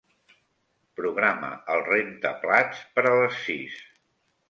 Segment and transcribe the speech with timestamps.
[1.01, 3.81] Programa el rentaplats per a les sis.